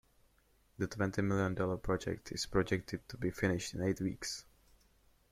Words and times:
The 0.79 0.87
twenty 0.87 1.21
million 1.21 1.53
dollar 1.53 1.77
project 1.77 2.31
is 2.31 2.47
projected 2.47 3.07
to 3.09 3.17
be 3.17 3.29
finished 3.29 3.75
in 3.75 3.83
eight 3.83 4.01
weeks. 4.01 4.45